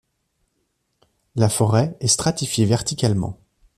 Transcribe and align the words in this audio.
La 1.35 1.47
forêt 1.47 1.95
est 1.99 2.07
stratifiée 2.07 2.65
verticalement. 2.65 3.37